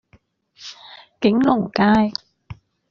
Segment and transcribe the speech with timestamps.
[1.19, 1.83] 景隆街